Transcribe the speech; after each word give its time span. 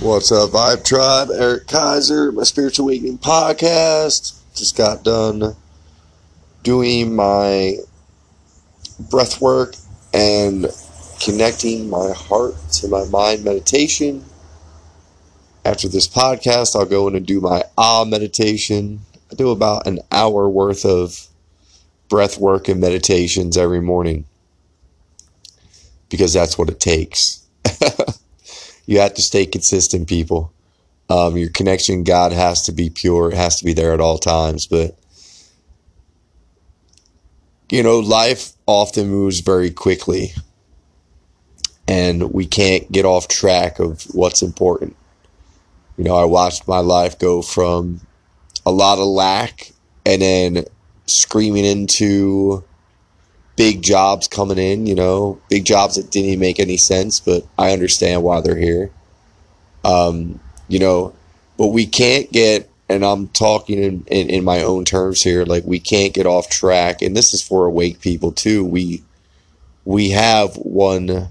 What's 0.00 0.30
up, 0.30 0.50
Vibe 0.50 0.84
Tribe? 0.84 1.28
Eric 1.34 1.66
Kaiser, 1.66 2.30
my 2.30 2.44
Spiritual 2.44 2.84
Awakening 2.84 3.18
podcast. 3.18 4.38
Just 4.54 4.76
got 4.76 5.02
done 5.02 5.56
doing 6.62 7.16
my 7.16 7.78
breath 9.10 9.40
work 9.40 9.74
and 10.14 10.68
connecting 11.20 11.90
my 11.90 12.12
heart 12.12 12.54
to 12.74 12.86
my 12.86 13.06
mind 13.06 13.44
meditation. 13.44 14.24
After 15.64 15.88
this 15.88 16.06
podcast, 16.06 16.76
I'll 16.76 16.86
go 16.86 17.08
in 17.08 17.16
and 17.16 17.26
do 17.26 17.40
my 17.40 17.64
ah 17.76 18.04
meditation. 18.04 19.00
I 19.32 19.34
do 19.34 19.50
about 19.50 19.88
an 19.88 19.98
hour 20.12 20.48
worth 20.48 20.84
of 20.84 21.26
breath 22.08 22.38
work 22.38 22.68
and 22.68 22.80
meditations 22.80 23.56
every 23.56 23.80
morning 23.80 24.26
because 26.08 26.32
that's 26.32 26.56
what 26.56 26.68
it 26.68 26.78
takes. 26.78 27.44
you 28.88 29.00
have 29.00 29.12
to 29.12 29.22
stay 29.22 29.44
consistent, 29.44 30.08
people. 30.08 30.50
Um, 31.10 31.36
your 31.36 31.50
connection 31.50 32.04
God 32.04 32.32
has 32.32 32.62
to 32.64 32.72
be 32.72 32.88
pure. 32.88 33.30
It 33.30 33.36
has 33.36 33.58
to 33.58 33.66
be 33.66 33.74
there 33.74 33.92
at 33.92 34.00
all 34.00 34.16
times. 34.16 34.66
But, 34.66 34.96
you 37.70 37.82
know, 37.82 37.98
life 37.98 38.52
often 38.66 39.10
moves 39.10 39.40
very 39.40 39.70
quickly. 39.70 40.32
And 41.86 42.32
we 42.32 42.46
can't 42.46 42.90
get 42.90 43.04
off 43.04 43.28
track 43.28 43.78
of 43.78 44.04
what's 44.14 44.40
important. 44.40 44.96
You 45.98 46.04
know, 46.04 46.16
I 46.16 46.24
watched 46.24 46.66
my 46.66 46.78
life 46.78 47.18
go 47.18 47.42
from 47.42 48.00
a 48.64 48.70
lot 48.70 48.98
of 48.98 49.06
lack 49.06 49.70
and 50.06 50.22
then 50.22 50.64
screaming 51.04 51.66
into 51.66 52.64
big 53.58 53.82
jobs 53.82 54.28
coming 54.28 54.56
in, 54.56 54.86
you 54.86 54.94
know, 54.94 55.38
big 55.50 55.64
jobs 55.64 55.96
that 55.96 56.12
didn't 56.12 56.28
even 56.28 56.38
make 56.38 56.60
any 56.60 56.76
sense, 56.76 57.18
but 57.18 57.44
I 57.58 57.72
understand 57.72 58.22
why 58.22 58.40
they're 58.40 58.56
here. 58.56 58.92
Um, 59.84 60.38
you 60.68 60.78
know, 60.78 61.12
but 61.56 61.68
we 61.68 61.84
can't 61.84 62.30
get, 62.30 62.70
and 62.88 63.04
I'm 63.04 63.26
talking 63.28 63.82
in, 63.82 64.04
in, 64.06 64.30
in, 64.30 64.44
my 64.44 64.62
own 64.62 64.84
terms 64.84 65.22
here, 65.22 65.44
like 65.44 65.64
we 65.64 65.80
can't 65.80 66.14
get 66.14 66.24
off 66.24 66.48
track. 66.48 67.02
And 67.02 67.16
this 67.16 67.34
is 67.34 67.42
for 67.42 67.66
awake 67.66 68.00
people 68.00 68.30
too. 68.30 68.64
We, 68.64 69.02
we 69.84 70.10
have 70.10 70.54
one, 70.56 71.28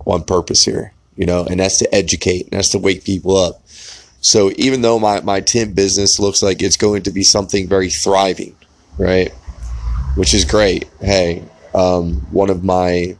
one 0.00 0.24
purpose 0.24 0.62
here, 0.62 0.92
you 1.16 1.24
know, 1.24 1.46
and 1.46 1.58
that's 1.58 1.78
to 1.78 1.94
educate 1.94 2.42
and 2.42 2.52
that's 2.52 2.70
to 2.70 2.78
wake 2.78 3.04
people 3.04 3.34
up. 3.34 3.62
So 4.20 4.52
even 4.56 4.82
though 4.82 4.98
my, 4.98 5.20
my 5.22 5.40
tint 5.40 5.74
business 5.74 6.20
looks 6.20 6.42
like 6.42 6.60
it's 6.60 6.76
going 6.76 7.04
to 7.04 7.10
be 7.10 7.22
something 7.22 7.66
very 7.66 7.88
thriving, 7.88 8.54
right? 8.98 9.32
Which 10.18 10.34
is 10.34 10.44
great. 10.44 10.84
Hey, 11.00 11.44
um, 11.76 12.14
one 12.32 12.50
of 12.50 12.64
my 12.64 13.16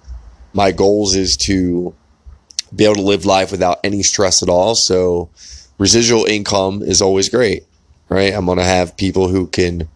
my 0.52 0.72
goals 0.72 1.14
is 1.14 1.36
to 1.36 1.94
be 2.74 2.84
able 2.84 2.96
to 2.96 3.02
live 3.02 3.24
life 3.24 3.52
without 3.52 3.78
any 3.84 4.02
stress 4.02 4.42
at 4.42 4.48
all. 4.48 4.74
So 4.74 5.30
residual 5.78 6.24
income 6.24 6.82
is 6.82 7.00
always 7.00 7.28
great, 7.28 7.64
right? 8.08 8.34
I'm 8.34 8.46
to 8.46 8.64
have 8.64 8.96
people 8.96 9.28
who 9.28 9.46
can 9.46 9.88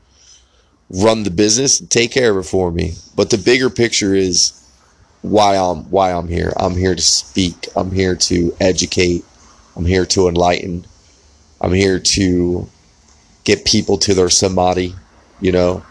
run 0.91 1.25
the 1.25 1.31
business, 1.33 1.81
and 1.81 1.91
take 1.91 2.12
care 2.12 2.31
of 2.31 2.36
it 2.36 2.48
for 2.48 2.70
me. 2.70 2.92
But 3.16 3.31
the 3.31 3.39
bigger 3.39 3.69
picture 3.69 4.14
is 4.14 4.53
why 5.22 5.56
I'm 5.56 5.91
why 5.91 6.12
I'm 6.12 6.28
here. 6.28 6.53
I'm 6.56 6.77
here 6.77 6.94
to 6.94 7.03
speak. 7.03 7.66
I'm 7.75 7.91
here 7.91 8.14
to 8.14 8.56
educate. 8.61 9.25
I'm 9.75 9.87
here 9.87 10.06
to 10.06 10.28
enlighten. 10.28 10.87
I'm 11.61 11.72
here 11.72 11.98
to 11.98 12.69
get 13.42 13.64
people 13.64 13.98
to 13.98 14.14
their 14.14 14.31
samadhi, 14.31 14.94
you 15.41 15.50
know 15.50 15.83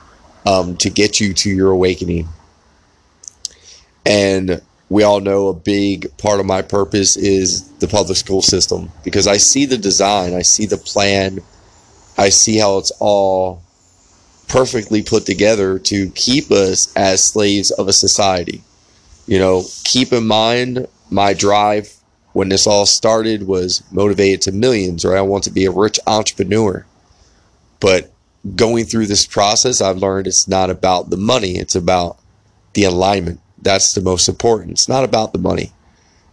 um, 0.45 0.78
to 0.78 0.89
get 0.89 1.20
you 1.20 1.34
to 1.34 1.50
your 1.50 1.72
awakening. 1.72 2.28
And 4.06 4.61
we 4.89 5.03
all 5.03 5.22
know 5.22 5.47
a 5.47 5.53
big 5.53 6.17
part 6.17 6.39
of 6.39 6.45
my 6.45 6.61
purpose 6.61 7.16
is 7.16 7.70
the 7.80 7.88
public 7.88 8.17
school 8.17 8.42
system 8.42 8.92
because 9.03 9.28
I 9.28 9.38
see 9.38 9.66
the 9.66 9.78
design, 9.78 10.34
I 10.34 10.42
see 10.42 10.66
the 10.66 10.78
plan, 10.78 11.39
I 12.17 12.30
see 12.30 12.58
how 12.58 12.78
it's 12.78 12.92
all 13.00 13.62
perfectly 14.47 15.02
put 15.02 15.25
together 15.25 15.79
to 15.79 16.09
keep 16.09 16.52
us 16.52 16.94
as 16.96 17.23
slaves 17.23 17.72
of 17.72 17.88
a 17.88 17.94
society. 17.94 18.62
You 19.28 19.40
know, 19.40 19.63
keep 19.85 20.12
in 20.12 20.28
mind 20.28 20.88
my 21.09 21.34
drive 21.34 21.94
when 22.34 22.50
this 22.50 22.68
all 22.68 22.85
started 22.85 23.47
was 23.47 23.84
motivated 23.91 24.41
to 24.41 24.52
millions, 24.52 25.06
right? 25.06 25.18
I 25.18 25.22
want 25.22 25.46
to 25.46 25.52
be 25.52 25.66
a 25.66 25.72
rich 25.72 26.00
entrepreneur. 26.06 26.85
But 27.79 28.12
going 28.56 28.85
through 28.85 29.07
this 29.07 29.25
process, 29.25 29.81
I've 29.81 29.97
learned 29.97 30.28
it's 30.28 30.47
not 30.47 30.69
about 30.69 31.09
the 31.09 31.18
money, 31.18 31.57
it's 31.57 31.75
about 31.75 32.18
the 32.74 32.84
alignment. 32.84 33.40
That's 33.62 33.94
the 33.94 34.02
most 34.02 34.28
important. 34.28 34.72
It's 34.72 34.90
not 34.90 35.03
about 35.03 35.34
the 35.34 35.40
money, 35.40 35.72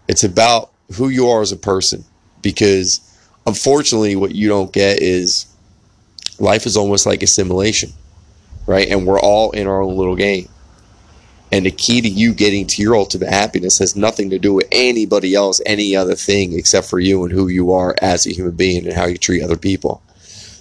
it's 0.08 0.24
about 0.24 0.70
who 0.94 1.08
you 1.08 1.28
are 1.28 1.42
as 1.42 1.52
a 1.52 1.56
person. 1.56 2.04
Because 2.40 3.00
unfortunately, 3.46 4.16
what 4.16 4.34
you 4.34 4.48
don't 4.48 4.72
get 4.72 5.02
is 5.02 5.46
life 6.38 6.66
is 6.66 6.76
almost 6.76 7.04
like 7.04 7.22
a 7.22 7.26
simulation, 7.26 7.92
right? 8.66 8.88
And 8.88 9.06
we're 9.06 9.20
all 9.20 9.50
in 9.50 9.66
our 9.66 9.82
own 9.82 9.96
little 9.96 10.16
game. 10.16 10.48
And 11.50 11.64
the 11.64 11.70
key 11.70 12.00
to 12.02 12.08
you 12.08 12.34
getting 12.34 12.66
to 12.66 12.82
your 12.82 12.94
ultimate 12.94 13.30
happiness 13.30 13.78
has 13.78 13.96
nothing 13.96 14.30
to 14.30 14.38
do 14.38 14.52
with 14.52 14.68
anybody 14.70 15.34
else, 15.34 15.62
any 15.64 15.96
other 15.96 16.14
thing 16.14 16.52
except 16.52 16.88
for 16.88 17.00
you 17.00 17.24
and 17.24 17.32
who 17.32 17.48
you 17.48 17.72
are 17.72 17.96
as 18.02 18.26
a 18.26 18.32
human 18.32 18.54
being 18.54 18.86
and 18.86 18.94
how 18.94 19.06
you 19.06 19.16
treat 19.16 19.42
other 19.42 19.56
people. 19.56 20.02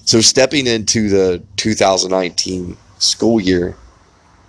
So 0.07 0.21
stepping 0.21 0.67
into 0.67 1.09
the 1.09 1.43
2019 1.57 2.77
school 2.97 3.41
year, 3.41 3.75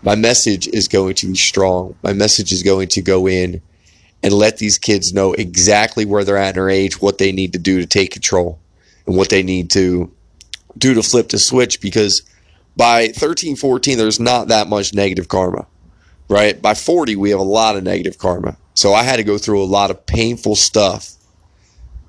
my 0.03 0.15
message 0.15 0.69
is 0.69 0.87
going 0.87 1.17
to 1.17 1.27
be 1.27 1.35
strong. 1.35 1.97
My 2.01 2.13
message 2.13 2.53
is 2.53 2.63
going 2.63 2.87
to 2.91 3.03
go 3.03 3.27
in 3.27 3.61
and 4.23 4.33
let 4.33 4.59
these 4.59 4.79
kids 4.79 5.13
know 5.13 5.33
exactly 5.33 6.05
where 6.05 6.23
they're 6.23 6.37
at 6.37 6.51
in 6.51 6.55
their 6.55 6.71
age, 6.71 7.03
what 7.03 7.19
they 7.19 7.33
need 7.33 7.55
to 7.55 7.59
do 7.59 7.81
to 7.81 7.89
take 7.89 8.13
control, 8.13 8.61
and 9.05 9.17
what 9.17 9.31
they 9.31 9.43
need 9.43 9.69
to 9.71 10.13
do 10.79 10.95
to 10.95 11.03
flip 11.03 11.29
the 11.29 11.41
switch 11.41 11.81
because 11.81 12.23
by 12.77 13.09
13, 13.09 13.57
14, 13.57 13.99
there's 13.99 14.21
not 14.21 14.47
that 14.47 14.69
much 14.69 14.95
negative 14.95 15.27
karma, 15.27 15.67
right? 16.29 16.63
By 16.63 16.75
40, 16.75 17.17
we 17.17 17.31
have 17.31 17.41
a 17.41 17.43
lot 17.43 17.75
of 17.75 17.83
negative 17.83 18.17
karma. 18.17 18.57
So 18.75 18.95
I 18.95 19.03
had 19.03 19.17
to 19.17 19.25
go 19.25 19.39
through 19.39 19.61
a 19.61 19.67
lot 19.67 19.91
of 19.91 20.07
painful 20.07 20.55
stuff 20.55 21.18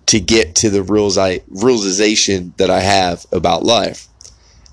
to 0.10 0.20
get 0.20 0.56
to 0.56 0.72
the 0.72 0.82
realization 0.82 2.52
that 2.58 2.72
I 2.72 2.80
have 2.80 3.28
about 3.32 3.62
life. 3.64 4.08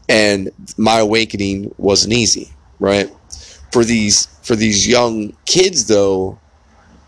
And 0.09 0.51
my 0.79 1.01
awakening 1.01 1.75
wasn't 1.77 2.15
easy, 2.15 2.55
right? 2.81 3.13
For 3.71 3.85
these 3.85 4.27
for 4.43 4.57
these 4.57 4.89
young 4.89 5.37
kids 5.45 5.89
though, 5.89 6.39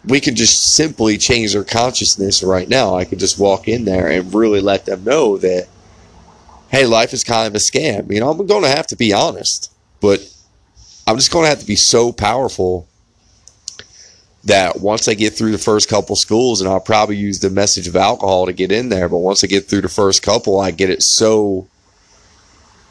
we 0.04 0.20
can 0.20 0.34
just 0.36 0.74
simply 0.74 1.16
change 1.16 1.54
their 1.54 1.64
consciousness 1.64 2.42
right 2.42 2.68
now. 2.68 2.96
I 2.96 3.06
could 3.06 3.18
just 3.18 3.38
walk 3.38 3.66
in 3.66 3.86
there 3.86 4.08
and 4.08 4.34
really 4.34 4.60
let 4.60 4.84
them 4.84 5.04
know 5.04 5.38
that 5.38 5.66
hey, 6.68 6.84
life 6.84 7.14
is 7.14 7.24
kind 7.24 7.46
of 7.46 7.54
a 7.54 7.58
scam. 7.58 8.12
You 8.12 8.20
know, 8.20 8.28
I'm 8.28 8.46
going 8.46 8.62
to 8.62 8.68
have 8.68 8.88
to 8.88 8.96
be 8.96 9.14
honest, 9.14 9.72
but 10.02 10.20
I'm 11.06 11.16
just 11.16 11.32
going 11.32 11.44
to 11.44 11.48
have 11.48 11.60
to 11.60 11.66
be 11.66 11.76
so 11.76 12.12
powerful 12.12 12.86
that 14.48 14.80
once 14.80 15.08
I 15.08 15.14
get 15.14 15.34
through 15.34 15.52
the 15.52 15.58
first 15.58 15.88
couple 15.88 16.16
schools, 16.16 16.60
and 16.60 16.68
I'll 16.68 16.80
probably 16.80 17.16
use 17.16 17.38
the 17.38 17.50
message 17.50 17.86
of 17.86 17.96
alcohol 17.96 18.46
to 18.46 18.52
get 18.52 18.72
in 18.72 18.88
there, 18.88 19.08
but 19.08 19.18
once 19.18 19.44
I 19.44 19.46
get 19.46 19.68
through 19.68 19.82
the 19.82 19.88
first 19.88 20.22
couple, 20.22 20.58
I 20.58 20.70
get 20.70 20.90
it 20.90 21.02
so 21.02 21.68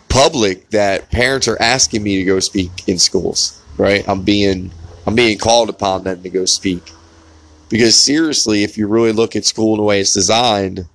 public 0.08 0.70
that 0.70 1.12
parents 1.12 1.48
are 1.48 1.62
asking 1.62 2.04
me 2.04 2.18
to 2.18 2.24
go 2.24 2.40
speak 2.40 2.72
in 2.88 2.98
schools. 2.98 3.62
Right? 3.78 4.08
I'm 4.08 4.24
being 4.24 4.72
I'm 5.06 5.16
being 5.16 5.38
called 5.38 5.70
upon 5.70 6.04
them 6.04 6.24
to 6.24 6.30
go 6.30 6.46
speak. 6.46 6.92
Because 7.70 7.98
seriously, 7.98 8.64
if 8.64 8.78
you 8.78 8.88
really 8.88 9.12
look 9.12 9.36
at 9.36 9.46
school 9.46 9.74
and 9.74 9.80
the 9.80 9.84
way 9.84 10.00
it's 10.00 10.14
designed, 10.14 10.86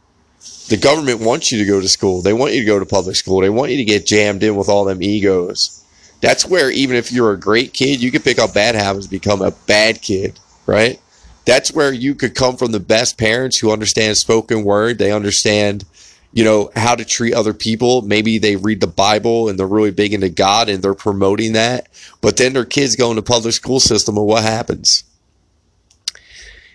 the 0.69 0.77
government 0.77 1.21
wants 1.21 1.53
you 1.53 1.59
to 1.59 1.65
go 1.65 1.81
to 1.81 1.89
school. 1.89 2.23
They 2.23 2.33
want 2.33 2.55
you 2.55 2.61
to 2.61 2.67
go 2.67 2.79
to 2.79 2.87
public 2.87 3.17
school. 3.17 3.41
They 3.41 3.51
want 3.51 3.73
you 3.73 3.77
to 3.79 3.85
get 3.85 4.07
jammed 4.07 4.43
in 4.43 4.57
with 4.57 4.69
all 4.69 4.85
them 4.85 5.03
egos. 5.03 5.85
That's 6.21 6.47
where 6.47 6.71
even 6.71 6.97
if 6.97 7.13
you're 7.13 7.33
a 7.33 7.39
great 7.39 7.73
kid, 7.73 8.01
you 8.01 8.11
can 8.11 8.23
pick 8.23 8.39
up 8.39 8.55
bad 8.55 8.75
habits, 8.75 9.07
become 9.07 9.43
a 9.43 9.51
bad 9.51 10.01
kid 10.01 10.39
right? 10.67 11.01
That's 11.45 11.73
where 11.73 11.93
you 11.93 12.15
could 12.15 12.35
come 12.35 12.57
from 12.57 12.73
the 12.73 12.81
best 12.81 13.19
parents 13.19 13.59
who 13.59 13.73
understand 13.73 14.17
spoken 14.17 14.65
word. 14.65 14.99
They 14.99 15.11
understand, 15.11 15.85
you 16.33 16.45
know, 16.45 16.71
how 16.77 16.95
to 16.95 17.05
treat 17.05 17.35
other 17.35 17.53
people. 17.53 18.03
Maybe 18.03 18.39
they 18.39 18.57
read 18.57 18.81
the 18.81 18.87
Bible 18.87 19.49
and 19.49 19.59
they're 19.59 19.67
really 19.67 19.91
big 19.91 20.15
into 20.15 20.29
God 20.29 20.69
and 20.69 20.83
they're 20.83 20.95
promoting 20.95 21.55
that. 21.55 21.89
But 22.21 22.37
then 22.37 22.53
their 22.53 22.65
kids 22.65 22.95
go 22.95 23.11
into 23.11 23.23
public 23.23 23.55
school 23.55 23.81
system 23.81 24.17
and 24.17 24.27
what 24.27 24.45
happens? 24.45 25.05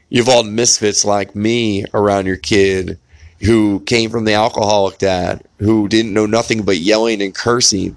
You've 0.09 0.29
all 0.29 0.43
misfits 0.43 1.03
like 1.05 1.35
me 1.35 1.85
around 1.93 2.25
your 2.25 2.37
kid 2.37 2.97
who 3.41 3.81
came 3.81 4.09
from 4.09 4.25
the 4.25 4.33
alcoholic 4.33 4.97
dad, 4.97 5.43
who 5.59 5.87
didn't 5.87 6.13
know 6.13 6.25
nothing 6.25 6.63
but 6.63 6.77
yelling 6.77 7.21
and 7.21 7.35
cursing. 7.35 7.95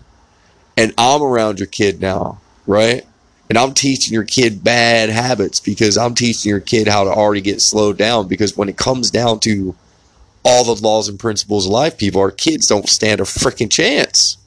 And 0.76 0.92
I'm 0.98 1.22
around 1.22 1.58
your 1.58 1.66
kid 1.66 2.00
now, 2.00 2.40
right? 2.66 3.04
And 3.50 3.58
I'm 3.58 3.74
teaching 3.74 4.14
your 4.14 4.22
kid 4.22 4.62
bad 4.62 5.10
habits 5.10 5.58
because 5.58 5.98
I'm 5.98 6.14
teaching 6.14 6.48
your 6.48 6.60
kid 6.60 6.86
how 6.86 7.02
to 7.02 7.10
already 7.10 7.40
get 7.40 7.60
slowed 7.60 7.98
down. 7.98 8.28
Because 8.28 8.56
when 8.56 8.68
it 8.68 8.76
comes 8.76 9.10
down 9.10 9.40
to 9.40 9.74
all 10.44 10.62
the 10.62 10.80
laws 10.80 11.08
and 11.08 11.18
principles 11.18 11.66
of 11.66 11.72
life, 11.72 11.98
people, 11.98 12.20
our 12.20 12.30
kids 12.30 12.68
don't 12.68 12.88
stand 12.88 13.20
a 13.20 13.24
freaking 13.24 13.68
chance. 13.68 14.38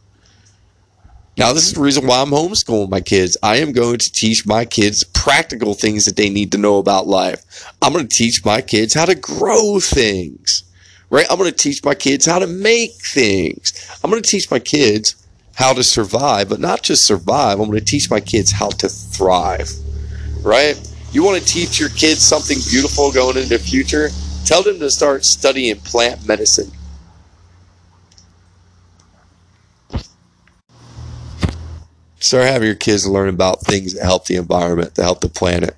Now, 1.37 1.51
this 1.51 1.67
is 1.67 1.73
the 1.73 1.81
reason 1.81 2.07
why 2.07 2.21
I'm 2.21 2.29
homeschooling 2.29 2.89
my 2.89 3.01
kids. 3.01 3.35
I 3.43 3.57
am 3.57 3.73
going 3.73 3.97
to 3.97 4.11
teach 4.11 4.45
my 4.45 4.63
kids 4.63 5.03
practical 5.03 5.73
things 5.73 6.05
that 6.05 6.15
they 6.15 6.29
need 6.29 6.53
to 6.53 6.57
know 6.57 6.77
about 6.77 7.05
life. 7.05 7.73
I'm 7.81 7.91
going 7.91 8.07
to 8.07 8.17
teach 8.17 8.45
my 8.45 8.61
kids 8.61 8.93
how 8.93 9.03
to 9.05 9.15
grow 9.15 9.81
things, 9.81 10.63
right? 11.09 11.25
I'm 11.29 11.37
going 11.37 11.51
to 11.51 11.57
teach 11.57 11.83
my 11.83 11.95
kids 11.95 12.25
how 12.25 12.39
to 12.39 12.47
make 12.47 12.93
things. 12.93 13.99
I'm 14.01 14.09
going 14.09 14.23
to 14.23 14.29
teach 14.29 14.49
my 14.49 14.59
kids 14.59 15.22
how 15.55 15.73
to 15.73 15.83
survive, 15.83 16.49
but 16.49 16.59
not 16.59 16.81
just 16.81 17.05
survive. 17.05 17.59
I'm 17.59 17.67
going 17.67 17.79
to 17.79 17.85
teach 17.85 18.09
my 18.09 18.19
kids 18.19 18.51
how 18.51 18.69
to 18.69 18.89
thrive, 18.89 19.69
right? 20.41 20.79
You 21.11 21.23
want 21.23 21.41
to 21.41 21.47
teach 21.47 21.79
your 21.79 21.89
kids 21.89 22.21
something 22.21 22.57
beautiful 22.69 23.11
going 23.11 23.37
into 23.37 23.49
the 23.49 23.59
future? 23.59 24.09
Tell 24.45 24.63
them 24.63 24.79
to 24.79 24.89
start 24.89 25.23
studying 25.25 25.75
plant 25.77 26.27
medicine. 26.27 26.71
Start 32.19 32.45
having 32.45 32.67
your 32.67 32.75
kids 32.75 33.05
learn 33.05 33.29
about 33.29 33.61
things 33.61 33.93
that 33.93 34.03
help 34.03 34.25
the 34.25 34.37
environment, 34.37 34.95
that 34.95 35.03
help 35.03 35.21
the 35.21 35.29
planet. 35.29 35.75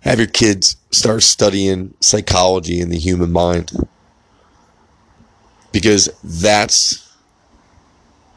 Have 0.00 0.18
your 0.18 0.28
kids 0.28 0.76
start 0.90 1.22
studying 1.22 1.94
psychology 2.00 2.80
and 2.80 2.90
the 2.90 2.98
human 2.98 3.30
mind. 3.30 3.70
Because 5.72 6.08
that's 6.24 7.05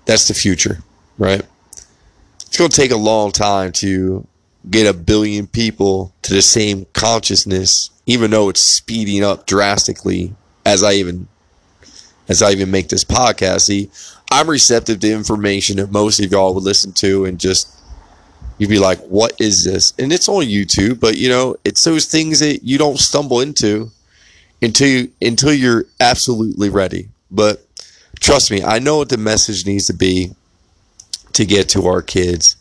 that's 0.09 0.27
the 0.27 0.33
future, 0.33 0.79
right? 1.19 1.43
It's 2.47 2.57
going 2.57 2.71
to 2.71 2.75
take 2.75 2.89
a 2.89 2.97
long 2.97 3.31
time 3.31 3.71
to 3.73 4.25
get 4.67 4.87
a 4.87 4.93
billion 4.97 5.45
people 5.45 6.15
to 6.23 6.33
the 6.33 6.41
same 6.41 6.87
consciousness, 6.93 7.91
even 8.07 8.31
though 8.31 8.49
it's 8.49 8.59
speeding 8.59 9.23
up 9.23 9.45
drastically 9.45 10.33
as 10.65 10.83
I 10.83 10.93
even 10.93 11.27
as 12.27 12.41
I 12.41 12.49
even 12.49 12.71
make 12.71 12.89
this 12.89 13.03
podcast. 13.03 13.61
See, 13.61 13.91
I'm 14.31 14.49
receptive 14.49 14.99
to 15.01 15.11
information 15.11 15.77
that 15.77 15.91
most 15.91 16.19
of 16.19 16.31
y'all 16.31 16.55
would 16.55 16.63
listen 16.63 16.91
to 16.93 17.25
and 17.25 17.39
just 17.39 17.71
you'd 18.57 18.69
be 18.69 18.79
like, 18.79 18.99
what 19.01 19.39
is 19.39 19.63
this? 19.63 19.93
And 19.99 20.11
it's 20.11 20.27
on 20.27 20.45
YouTube, 20.45 20.99
but 20.99 21.17
you 21.17 21.29
know, 21.29 21.55
it's 21.63 21.83
those 21.83 22.05
things 22.05 22.39
that 22.39 22.63
you 22.63 22.79
don't 22.79 22.97
stumble 22.97 23.41
into 23.41 23.91
until 24.59 24.87
you, 24.87 25.11
until 25.21 25.53
you're 25.53 25.85
absolutely 25.99 26.69
ready. 26.69 27.09
But 27.29 27.63
trust 28.19 28.51
me, 28.51 28.63
I 28.63 28.79
know 28.79 28.97
what 28.97 29.09
the 29.09 29.17
message 29.17 29.65
needs 29.65 29.87
to 29.87 29.93
be 29.93 30.31
to 31.33 31.45
get 31.45 31.69
to 31.69 31.87
our 31.87 32.01
kids 32.01 32.55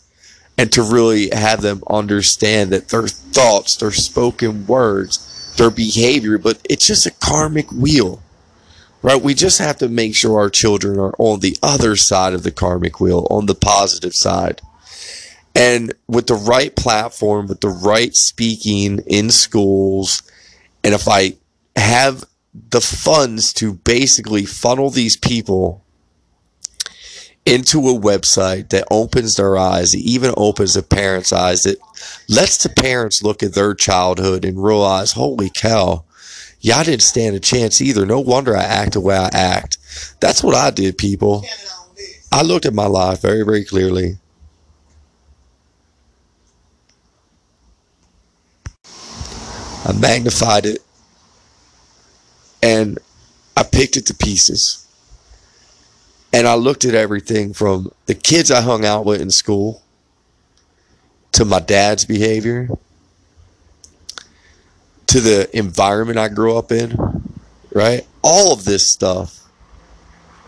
and 0.56 0.70
to 0.72 0.82
really 0.82 1.30
have 1.30 1.62
them 1.62 1.82
understand 1.88 2.70
that 2.70 2.88
their 2.88 3.06
thoughts, 3.08 3.76
their 3.76 3.92
spoken 3.92 4.66
words, 4.66 5.54
their 5.56 5.70
behavior, 5.70 6.38
but 6.38 6.60
it's 6.68 6.86
just 6.86 7.06
a 7.06 7.10
karmic 7.10 7.70
wheel 7.72 8.20
right? 9.02 9.22
We 9.22 9.34
just 9.34 9.58
have 9.58 9.78
to 9.78 9.88
make 9.88 10.14
sure 10.14 10.38
our 10.38 10.50
children 10.50 10.98
are 10.98 11.14
on 11.18 11.40
the 11.40 11.56
other 11.62 11.96
side 11.96 12.34
of 12.34 12.42
the 12.42 12.50
karmic 12.50 13.00
wheel, 13.00 13.26
on 13.30 13.46
the 13.46 13.54
positive 13.54 14.14
side. 14.14 14.60
And 15.54 15.94
with 16.06 16.26
the 16.26 16.34
right 16.34 16.74
platform, 16.74 17.48
with 17.48 17.60
the 17.60 17.68
right 17.68 18.14
speaking 18.14 19.00
in 19.06 19.30
schools, 19.30 20.22
and 20.84 20.94
if 20.94 21.08
I 21.08 21.34
have 21.76 22.24
the 22.70 22.80
funds 22.80 23.52
to 23.54 23.74
basically 23.74 24.44
funnel 24.44 24.90
these 24.90 25.16
people 25.16 25.84
into 27.46 27.88
a 27.88 27.98
website 27.98 28.68
that 28.70 28.86
opens 28.90 29.36
their 29.36 29.56
eyes, 29.56 29.96
even 29.96 30.34
opens 30.36 30.74
the 30.74 30.82
parents' 30.82 31.32
eyes, 31.32 31.62
that 31.62 31.78
lets 32.28 32.62
the 32.62 32.68
parents 32.68 33.22
look 33.22 33.42
at 33.42 33.54
their 33.54 33.74
childhood 33.74 34.44
and 34.44 34.62
realize, 34.62 35.12
holy 35.12 35.50
cow, 35.50 36.04
I 36.74 36.84
didn't 36.84 37.02
stand 37.02 37.36
a 37.36 37.40
chance 37.40 37.80
either. 37.80 38.04
No 38.04 38.20
wonder 38.20 38.56
I 38.56 38.64
act 38.64 38.92
the 38.92 39.00
way 39.00 39.16
I 39.16 39.30
act. 39.32 39.78
That's 40.20 40.42
what 40.42 40.54
I 40.54 40.70
did, 40.70 40.98
people. 40.98 41.44
I 42.30 42.42
looked 42.42 42.66
at 42.66 42.74
my 42.74 42.86
life 42.86 43.22
very, 43.22 43.42
very 43.44 43.64
clearly. 43.64 44.18
I 48.84 49.92
magnified 49.98 50.66
it 50.66 50.82
and 52.62 52.98
I 53.56 53.62
picked 53.62 53.96
it 53.96 54.06
to 54.06 54.14
pieces. 54.14 54.86
And 56.32 56.46
I 56.46 56.54
looked 56.54 56.84
at 56.84 56.94
everything 56.94 57.54
from 57.54 57.90
the 58.06 58.14
kids 58.14 58.50
I 58.50 58.60
hung 58.60 58.84
out 58.84 59.04
with 59.04 59.20
in 59.20 59.30
school 59.30 59.82
to 61.32 61.44
my 61.44 61.60
dad's 61.60 62.04
behavior 62.04 62.68
to 65.06 65.20
the 65.20 65.48
environment 65.56 66.18
I 66.18 66.28
grew 66.28 66.56
up 66.56 66.70
in, 66.70 66.94
right? 67.72 68.06
All 68.22 68.52
of 68.52 68.64
this 68.64 68.92
stuff 68.92 69.40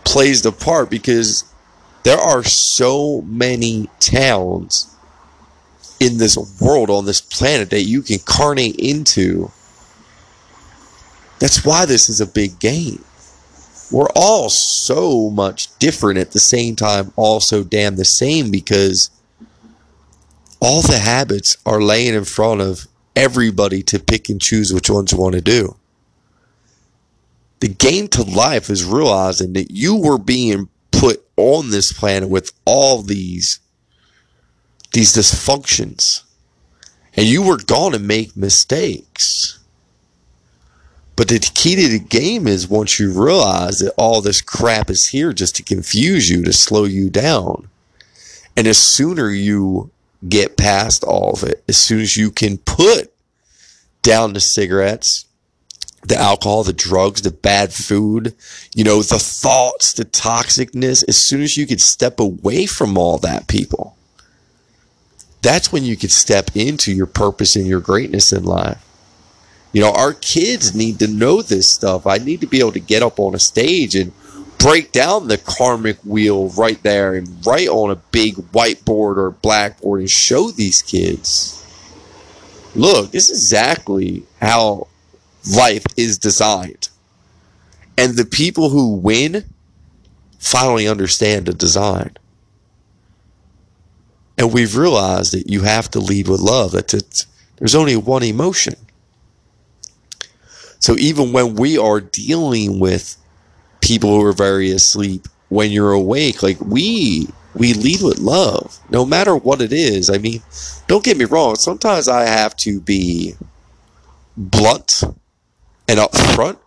plays 0.03 0.43
the 0.43 0.51
part 0.51 0.89
because 0.89 1.43
there 2.03 2.17
are 2.17 2.43
so 2.43 3.21
many 3.21 3.89
towns 3.99 4.95
in 5.99 6.17
this 6.17 6.37
world 6.59 6.89
on 6.89 7.05
this 7.05 7.21
planet 7.21 7.69
that 7.71 7.83
you 7.83 8.01
can 8.01 8.19
carnate 8.19 8.75
into. 8.77 9.51
That's 11.41 11.65
why 11.65 11.85
this 11.85 12.07
is 12.07 12.21
a 12.21 12.27
big 12.27 12.59
game. 12.59 13.03
We're 13.91 14.11
all 14.15 14.49
so 14.49 15.31
much 15.31 15.77
different 15.79 16.19
at 16.19 16.31
the 16.31 16.39
same 16.39 16.75
time, 16.75 17.11
also 17.15 17.63
damn 17.63 17.95
the 17.95 18.05
same 18.05 18.51
because 18.51 19.09
all 20.61 20.83
the 20.83 20.99
habits 20.99 21.57
are 21.65 21.81
laying 21.81 22.13
in 22.13 22.25
front 22.25 22.61
of 22.61 22.87
everybody 23.15 23.81
to 23.83 23.99
pick 23.99 24.29
and 24.29 24.39
choose 24.39 24.71
which 24.71 24.89
ones 24.89 25.11
you 25.11 25.17
want 25.17 25.33
to 25.33 25.41
do. 25.41 25.75
The 27.59 27.69
game 27.69 28.07
to 28.09 28.21
life 28.21 28.69
is 28.69 28.85
realizing 28.85 29.53
that 29.53 29.71
you 29.71 29.95
were 29.97 30.19
being 30.19 30.69
put 30.91 31.25
on 31.35 31.71
this 31.71 31.91
planet 31.91 32.29
with 32.29 32.51
all 32.65 33.01
these 33.01 33.59
these 34.93 35.15
dysfunctions. 35.15 36.21
And 37.15 37.25
you 37.25 37.41
were 37.41 37.57
going 37.57 37.93
to 37.93 37.99
make 37.99 38.37
mistakes. 38.37 39.40
But 41.15 41.27
the 41.27 41.39
key 41.39 41.75
to 41.75 41.87
the 41.87 41.99
game 41.99 42.47
is 42.47 42.67
once 42.67 42.99
you 42.99 43.11
realize 43.11 43.79
that 43.79 43.93
all 43.97 44.21
this 44.21 44.41
crap 44.41 44.89
is 44.89 45.07
here 45.07 45.33
just 45.33 45.55
to 45.57 45.63
confuse 45.63 46.29
you, 46.29 46.43
to 46.45 46.53
slow 46.53 46.85
you 46.85 47.09
down. 47.09 47.67
And 48.55 48.67
as 48.67 48.77
sooner 48.77 49.29
you 49.29 49.91
get 50.27 50.57
past 50.57 51.03
all 51.03 51.33
of 51.33 51.43
it 51.43 51.63
as 51.67 51.77
soon 51.77 51.99
as 51.99 52.15
you 52.15 52.31
can 52.31 52.57
put 52.59 53.11
down 54.01 54.33
the 54.33 54.39
cigarettes, 54.39 55.25
the 56.03 56.17
alcohol, 56.17 56.63
the 56.63 56.73
drugs, 56.73 57.21
the 57.21 57.31
bad 57.31 57.73
food, 57.73 58.33
you 58.75 58.83
know, 58.83 59.01
the 59.01 59.19
thoughts, 59.19 59.93
the 59.93 60.05
toxicness, 60.05 61.07
as 61.07 61.17
soon 61.17 61.41
as 61.41 61.57
you 61.57 61.67
could 61.67 61.81
step 61.81 62.19
away 62.19 62.65
from 62.65 62.97
all 62.97 63.17
that, 63.19 63.47
people, 63.47 63.95
that's 65.41 65.71
when 65.71 65.83
you 65.83 65.95
could 65.95 66.11
step 66.11 66.55
into 66.55 66.91
your 66.91 67.05
purpose 67.05 67.55
and 67.55 67.67
your 67.67 67.79
greatness 67.79 68.31
in 68.31 68.43
life. 68.43 68.83
You 69.71 69.81
know, 69.81 69.91
our 69.91 70.13
kids 70.13 70.75
need 70.75 70.99
to 70.99 71.07
know 71.07 71.41
this 71.41 71.67
stuff. 71.67 72.05
I 72.05 72.17
need 72.17 72.41
to 72.41 72.47
be 72.47 72.59
able 72.59 72.73
to 72.73 72.79
get 72.79 73.03
up 73.03 73.19
on 73.19 73.35
a 73.35 73.39
stage 73.39 73.95
and 73.95 74.11
break 74.57 74.91
down 74.91 75.27
the 75.27 75.37
karmic 75.37 75.97
wheel 76.03 76.49
right 76.49 76.81
there 76.83 77.15
and 77.15 77.45
write 77.45 77.69
on 77.69 77.89
a 77.89 77.95
big 77.95 78.35
whiteboard 78.35 79.17
or 79.17 79.31
blackboard 79.31 80.01
and 80.01 80.09
show 80.09 80.51
these 80.51 80.81
kids 80.81 81.61
look, 82.75 83.11
this 83.11 83.29
is 83.29 83.41
exactly 83.41 84.23
how 84.39 84.87
life 85.55 85.85
is 85.97 86.17
designed. 86.17 86.89
And 87.97 88.15
the 88.15 88.25
people 88.25 88.69
who 88.69 88.95
win 88.95 89.45
finally 90.39 90.87
understand 90.87 91.45
the 91.45 91.53
design. 91.53 92.17
And 94.37 94.53
we've 94.53 94.75
realized 94.75 95.33
that 95.33 95.49
you 95.49 95.61
have 95.61 95.91
to 95.91 95.99
lead 95.99 96.27
with 96.27 96.39
love. 96.39 96.71
That 96.71 97.25
there's 97.57 97.75
only 97.75 97.95
one 97.95 98.23
emotion. 98.23 98.75
So 100.81 100.97
even 100.97 101.31
when 101.31 101.55
we 101.55 101.77
are 101.77 102.01
dealing 102.01 102.79
with 102.79 103.15
people 103.81 104.11
who 104.11 104.25
are 104.25 104.33
very 104.33 104.71
asleep 104.71 105.27
when 105.49 105.71
you're 105.71 105.91
awake. 105.91 106.41
Like 106.41 106.59
we 106.61 107.27
we 107.53 107.73
lead 107.73 108.01
with 108.01 108.19
love, 108.19 108.79
no 108.89 109.05
matter 109.05 109.35
what 109.35 109.61
it 109.61 109.73
is. 109.73 110.09
I 110.09 110.17
mean, 110.17 110.41
don't 110.87 111.03
get 111.03 111.17
me 111.17 111.25
wrong. 111.25 111.55
Sometimes 111.55 112.07
I 112.07 112.23
have 112.23 112.55
to 112.57 112.79
be 112.79 113.35
blunt 114.37 115.03
and 115.89 115.99
upfront 115.99 116.57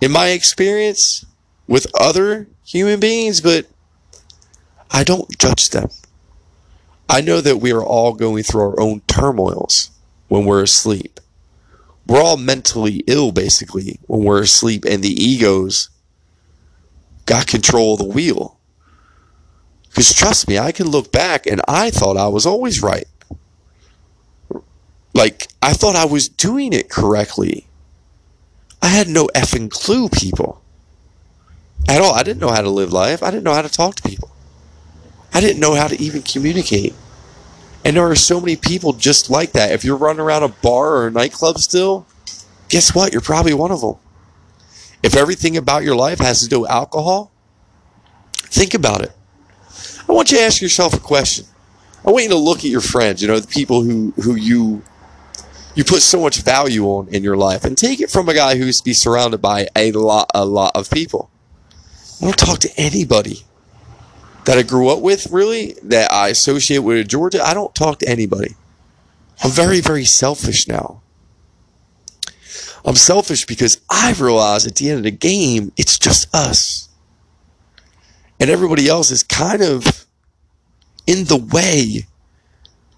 in 0.00 0.10
my 0.10 0.28
experience 0.28 1.26
with 1.68 1.86
other 2.00 2.48
human 2.64 2.98
beings, 2.98 3.42
but 3.42 3.66
I 4.90 5.04
don't 5.04 5.38
judge 5.38 5.68
them. 5.68 5.90
I 7.10 7.20
know 7.20 7.42
that 7.42 7.58
we 7.58 7.72
are 7.72 7.84
all 7.84 8.14
going 8.14 8.42
through 8.42 8.62
our 8.62 8.80
own 8.80 9.00
turmoils 9.06 9.90
when 10.28 10.46
we're 10.46 10.62
asleep 10.62 11.20
we're 12.06 12.22
all 12.22 12.36
mentally 12.36 13.04
ill 13.06 13.32
basically 13.32 14.00
when 14.06 14.24
we're 14.24 14.42
asleep 14.42 14.84
and 14.84 15.02
the 15.02 15.12
egos 15.12 15.90
got 17.26 17.46
control 17.46 17.94
of 17.94 18.00
the 18.00 18.04
wheel. 18.06 18.58
Because 19.88 20.12
trust 20.14 20.48
me, 20.48 20.58
I 20.58 20.72
can 20.72 20.88
look 20.88 21.12
back 21.12 21.46
and 21.46 21.60
I 21.68 21.90
thought 21.90 22.16
I 22.16 22.28
was 22.28 22.46
always 22.46 22.82
right. 22.82 23.06
Like, 25.14 25.48
I 25.60 25.72
thought 25.72 25.96
I 25.96 26.04
was 26.04 26.28
doing 26.28 26.72
it 26.72 26.88
correctly. 26.88 27.66
I 28.82 28.88
had 28.88 29.08
no 29.08 29.26
effing 29.34 29.70
clue, 29.70 30.08
people. 30.08 30.62
at 31.88 32.00
all. 32.00 32.14
I 32.14 32.22
didn't 32.22 32.40
know 32.40 32.50
how 32.50 32.62
to 32.62 32.70
live 32.70 32.92
life. 32.92 33.22
I 33.22 33.30
didn't 33.30 33.44
know 33.44 33.54
how 33.54 33.62
to 33.62 33.68
talk 33.68 33.96
to 33.96 34.08
people. 34.08 34.30
I 35.34 35.40
didn't 35.40 35.60
know 35.60 35.74
how 35.74 35.88
to 35.88 36.00
even 36.00 36.22
communicate. 36.22 36.94
And 37.84 37.96
there 37.96 38.10
are 38.10 38.16
so 38.16 38.40
many 38.40 38.56
people 38.56 38.92
just 38.92 39.30
like 39.30 39.52
that. 39.52 39.72
If 39.72 39.84
you're 39.84 39.96
running 39.96 40.20
around 40.20 40.42
a 40.42 40.48
bar 40.48 40.96
or 40.96 41.06
a 41.06 41.10
nightclub 41.10 41.58
still, 41.58 42.06
guess 42.68 42.94
what? 42.94 43.12
You're 43.12 43.22
probably 43.22 43.54
one 43.54 43.70
of 43.72 43.80
them. 43.80 43.96
If 45.02 45.16
everything 45.16 45.56
about 45.56 45.82
your 45.82 45.96
life 45.96 46.18
has 46.18 46.40
to 46.42 46.48
do 46.48 46.60
with 46.60 46.70
alcohol, 46.70 47.32
think 48.34 48.74
about 48.74 49.00
it. 49.02 49.12
I 50.08 50.12
want 50.12 50.30
you 50.30 50.38
to 50.38 50.44
ask 50.44 50.60
yourself 50.60 50.92
a 50.92 51.00
question. 51.00 51.46
I 52.04 52.10
want 52.10 52.24
you 52.24 52.30
to 52.30 52.36
look 52.36 52.58
at 52.58 52.64
your 52.64 52.80
friends, 52.80 53.22
you 53.22 53.28
know, 53.28 53.38
the 53.38 53.46
people 53.46 53.82
who, 53.82 54.12
who 54.22 54.34
you 54.34 54.82
you 55.76 55.84
put 55.84 56.02
so 56.02 56.20
much 56.20 56.42
value 56.42 56.84
on 56.86 57.06
in 57.08 57.22
your 57.22 57.36
life 57.36 57.64
and 57.64 57.78
take 57.78 58.00
it 58.00 58.10
from 58.10 58.28
a 58.28 58.34
guy 58.34 58.56
who 58.56 58.66
used 58.66 58.80
to 58.80 58.84
be 58.84 58.92
surrounded 58.92 59.40
by 59.40 59.68
a 59.76 59.92
lot 59.92 60.28
a 60.34 60.44
lot 60.44 60.72
of 60.74 60.90
people. 60.90 61.30
I 62.20 62.24
don't 62.24 62.36
talk 62.36 62.58
to 62.60 62.70
anybody 62.76 63.44
that 64.44 64.58
I 64.58 64.62
grew 64.62 64.88
up 64.88 65.00
with, 65.00 65.30
really, 65.30 65.74
that 65.82 66.12
I 66.12 66.28
associate 66.28 66.78
with 66.78 67.08
Georgia. 67.08 67.42
I 67.42 67.54
don't 67.54 67.74
talk 67.74 67.98
to 68.00 68.08
anybody. 68.08 68.54
I'm 69.42 69.50
very, 69.50 69.80
very 69.80 70.04
selfish 70.04 70.68
now. 70.68 71.02
I'm 72.84 72.96
selfish 72.96 73.46
because 73.46 73.80
I 73.90 74.12
realize 74.12 74.66
at 74.66 74.76
the 74.76 74.88
end 74.88 74.98
of 74.98 75.04
the 75.04 75.10
game, 75.10 75.72
it's 75.76 75.98
just 75.98 76.34
us. 76.34 76.88
And 78.38 78.48
everybody 78.48 78.88
else 78.88 79.10
is 79.10 79.22
kind 79.22 79.62
of 79.62 80.06
in 81.06 81.24
the 81.24 81.36
way 81.36 82.06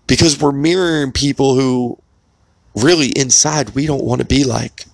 because 0.06 0.40
we're 0.40 0.52
mirroring 0.52 1.10
people 1.12 1.56
who 1.56 1.98
really 2.76 3.08
inside 3.08 3.70
we 3.70 3.86
don't 3.86 4.04
want 4.04 4.20
to 4.20 4.26
be 4.26 4.44
like. 4.44 4.86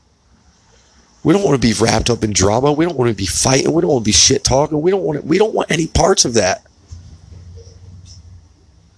We 1.24 1.32
don't 1.32 1.44
want 1.44 1.60
to 1.60 1.66
be 1.66 1.74
wrapped 1.74 2.10
up 2.10 2.22
in 2.22 2.32
drama. 2.32 2.72
We 2.72 2.84
don't 2.84 2.96
want 2.96 3.10
to 3.10 3.16
be 3.16 3.26
fighting. 3.26 3.72
We 3.72 3.82
don't 3.82 3.90
want 3.90 4.04
to 4.04 4.08
be 4.08 4.12
shit 4.12 4.44
talking. 4.44 4.80
We 4.80 4.90
don't 4.90 5.02
want 5.02 5.20
to, 5.20 5.26
we 5.26 5.38
don't 5.38 5.54
want 5.54 5.70
any 5.70 5.86
parts 5.86 6.24
of 6.24 6.34
that. 6.34 6.62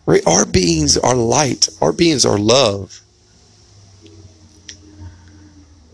Right? 0.07 0.27
Our 0.27 0.45
beings 0.45 0.99
are 0.99 1.15
light. 1.15 1.69
Our 1.81 1.93
beings 1.93 2.27
are 2.27 2.39
love. 2.39 3.01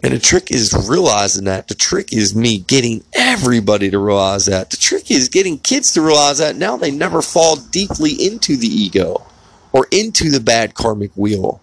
And 0.02 0.14
the 0.14 0.18
trick 0.18 0.50
is 0.52 0.72
realizing 0.88 1.44
that. 1.44 1.68
The 1.68 1.74
trick 1.74 2.12
is 2.12 2.34
me 2.34 2.58
getting 2.58 3.02
everybody 3.12 3.90
to 3.90 3.98
realize 3.98 4.46
that. 4.46 4.70
The 4.70 4.76
trick 4.76 5.10
is 5.10 5.28
getting 5.28 5.58
kids 5.58 5.92
to 5.94 6.00
realize 6.00 6.38
that 6.38 6.56
now 6.56 6.76
they 6.76 6.90
never 6.90 7.22
fall 7.22 7.56
deeply 7.56 8.12
into 8.12 8.56
the 8.56 8.68
ego 8.68 9.26
or 9.72 9.88
into 9.90 10.30
the 10.30 10.40
bad 10.40 10.74
karmic 10.74 11.10
wheel. 11.16 11.60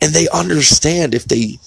And 0.00 0.12
they 0.12 0.28
understand 0.28 1.14
if 1.14 1.26
they 1.26 1.58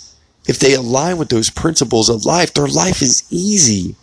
if 0.48 0.60
they 0.60 0.74
align 0.74 1.18
with 1.18 1.30
those 1.30 1.50
principles 1.50 2.10
of 2.10 2.26
life, 2.26 2.54
their 2.54 2.68
life 2.68 3.02
is 3.02 3.24
easy. 3.30 3.96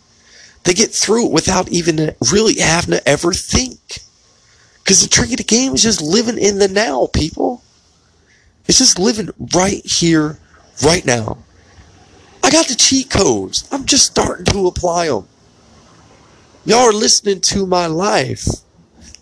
They 0.63 0.73
get 0.73 0.91
through 0.91 1.27
it 1.27 1.31
without 1.31 1.69
even 1.69 2.15
really 2.31 2.59
having 2.59 2.91
to 2.91 3.07
ever 3.07 3.33
think. 3.33 3.99
Because 4.83 5.01
the 5.01 5.09
trick 5.09 5.31
of 5.31 5.37
the 5.37 5.43
game 5.43 5.73
is 5.73 5.83
just 5.83 6.01
living 6.01 6.37
in 6.37 6.59
the 6.59 6.67
now, 6.67 7.07
people. 7.07 7.63
It's 8.67 8.77
just 8.77 8.99
living 8.99 9.29
right 9.53 9.85
here, 9.85 10.39
right 10.83 11.05
now. 11.05 11.39
I 12.43 12.49
got 12.49 12.67
the 12.67 12.75
cheat 12.75 13.09
codes. 13.09 13.67
I'm 13.71 13.85
just 13.85 14.05
starting 14.05 14.45
to 14.45 14.67
apply 14.67 15.07
them. 15.07 15.27
Y'all 16.65 16.89
are 16.89 16.93
listening 16.93 17.41
to 17.41 17.65
my 17.65 17.85
life. 17.85 18.47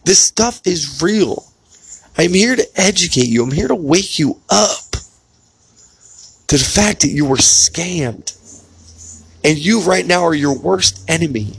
This 0.06 0.20
stuff 0.20 0.62
is 0.66 1.02
real. 1.02 1.46
I'm 2.18 2.34
here 2.34 2.56
to 2.56 2.68
educate 2.76 3.28
you. 3.28 3.44
I'm 3.44 3.52
here 3.52 3.68
to 3.68 3.76
wake 3.76 4.18
you 4.18 4.40
up 4.50 4.87
to 6.48 6.58
the 6.58 6.64
fact 6.64 7.02
that 7.02 7.10
you 7.10 7.26
were 7.26 7.38
scammed. 7.38 8.34
And 9.44 9.58
you 9.58 9.82
right 9.82 10.06
now 10.06 10.24
are 10.26 10.34
your 10.34 10.58
worst 10.58 11.04
enemy. 11.08 11.54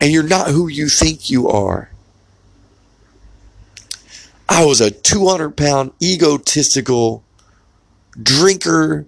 And 0.00 0.10
you're 0.10 0.22
not 0.22 0.48
who 0.48 0.68
you 0.68 0.88
think 0.88 1.30
you 1.30 1.48
are. 1.48 1.90
I 4.48 4.64
was 4.64 4.80
a 4.80 4.90
200 4.90 5.56
pound 5.56 5.92
egotistical 6.02 7.22
drinker, 8.20 9.06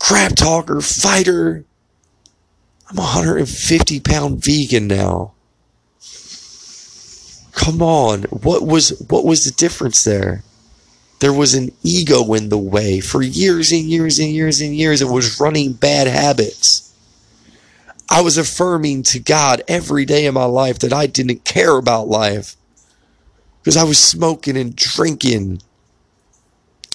crap 0.00 0.34
talker, 0.34 0.80
fighter. 0.80 1.64
I'm 2.90 2.98
a 2.98 3.02
150 3.02 4.00
pound 4.00 4.42
vegan 4.42 4.88
now. 4.88 5.32
Come 7.52 7.82
on. 7.82 8.22
What 8.24 8.64
was 8.66 8.90
what 9.08 9.24
was 9.24 9.44
the 9.44 9.52
difference 9.52 10.02
there? 10.04 10.42
There 11.20 11.32
was 11.32 11.54
an 11.54 11.72
ego 11.82 12.34
in 12.34 12.48
the 12.48 12.58
way. 12.58 13.00
For 13.00 13.22
years 13.22 13.72
and 13.72 13.84
years 13.84 14.18
and 14.18 14.30
years 14.30 14.60
and 14.60 14.74
years, 14.74 15.02
it 15.02 15.08
was 15.08 15.40
running 15.40 15.72
bad 15.72 16.06
habits. 16.06 16.94
I 18.10 18.22
was 18.22 18.38
affirming 18.38 19.02
to 19.04 19.18
God 19.18 19.62
every 19.68 20.04
day 20.04 20.26
of 20.26 20.34
my 20.34 20.44
life 20.44 20.78
that 20.78 20.92
I 20.92 21.06
didn't 21.06 21.44
care 21.44 21.76
about 21.76 22.08
life 22.08 22.56
because 23.60 23.76
I 23.76 23.84
was 23.84 23.98
smoking 23.98 24.56
and 24.56 24.74
drinking 24.74 25.60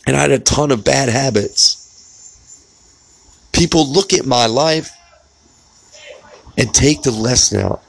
and 0.06 0.18
I 0.18 0.22
had 0.22 0.32
a 0.32 0.39
ton 0.39 0.72
of 0.72 0.84
bad 0.84 1.10
habits. 1.10 1.80
People 3.53 3.88
look 3.88 4.13
at 4.13 4.25
my 4.25 4.48
life 4.48 4.92
and 6.58 6.74
take 6.74 7.03
the 7.03 7.12
lesson 7.12 7.62
out 7.62 7.82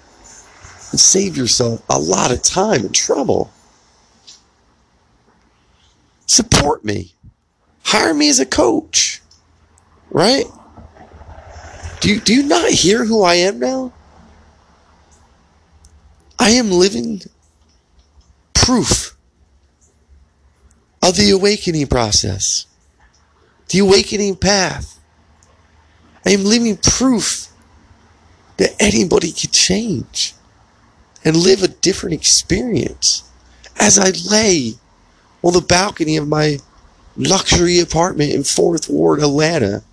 and 0.91 1.01
save 1.01 1.37
yourself 1.37 1.83
a 1.89 1.99
lot 1.99 2.31
of 2.31 2.43
time 2.43 2.85
and 2.85 2.95
trouble. 2.95 3.51
Support 6.35 6.85
me. 6.85 7.15
Hire 7.85 8.13
me 8.13 8.29
as 8.29 8.41
a 8.41 8.45
coach. 8.45 9.23
Right? 10.11 10.47
Do 12.01 12.13
you, 12.13 12.19
do 12.19 12.35
you 12.35 12.43
not 12.43 12.71
hear 12.71 13.05
who 13.05 13.23
I 13.23 13.37
am 13.37 13.61
now? 13.61 13.93
I 16.37 16.51
am 16.51 16.73
living 16.73 17.23
proof 18.53 19.17
of 21.01 21.15
the 21.15 21.31
awakening 21.31 21.87
process, 21.87 22.67
the 23.69 23.79
awakening 23.79 24.35
path. 24.35 24.99
I 26.27 26.31
am 26.31 26.43
living 26.43 26.79
proof 26.79 27.47
that 28.57 28.75
anybody 28.81 29.31
can 29.31 29.53
change 29.53 30.35
and 31.25 31.37
live 31.37 31.63
a 31.63 31.69
different 31.69 32.15
experience 32.15 33.23
as 33.79 34.01
I 34.01 34.11
lay 34.29 34.75
on 35.45 35.53
the 35.53 35.61
balcony 35.61 36.17
of 36.17 36.27
my 36.27 36.59
luxury 37.17 37.79
apartment 37.79 38.33
in 38.33 38.43
Fourth 38.43 38.89
Ward, 38.89 39.21
Atlanta. 39.21 39.85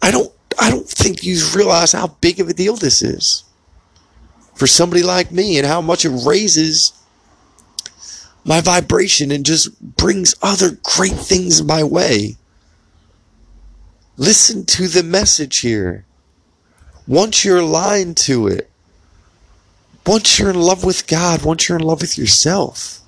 I 0.00 0.10
don't 0.10 0.32
I 0.60 0.70
don't 0.70 0.88
think 0.88 1.24
you 1.24 1.38
realize 1.54 1.92
how 1.92 2.06
big 2.20 2.38
of 2.38 2.48
a 2.48 2.54
deal 2.54 2.76
this 2.76 3.02
is 3.02 3.44
for 4.54 4.66
somebody 4.66 5.02
like 5.02 5.32
me 5.32 5.58
and 5.58 5.66
how 5.66 5.80
much 5.80 6.04
it 6.04 6.10
raises 6.24 6.92
my 8.44 8.60
vibration 8.60 9.30
and 9.30 9.44
just 9.44 9.80
brings 9.80 10.34
other 10.42 10.78
great 10.96 11.14
things 11.14 11.62
my 11.62 11.82
way. 11.82 12.36
Listen 14.16 14.64
to 14.66 14.88
the 14.88 15.02
message 15.02 15.60
here. 15.60 16.04
Once 17.08 17.44
you're 17.44 17.58
aligned 17.58 18.16
to 18.16 18.46
it, 18.46 18.70
once 20.06 20.38
you're 20.38 20.50
in 20.50 20.60
love 20.60 20.84
with 20.84 21.06
God, 21.06 21.42
once 21.44 21.68
you're 21.68 21.78
in 21.78 21.84
love 21.84 22.00
with 22.00 22.18
yourself, 22.18 23.01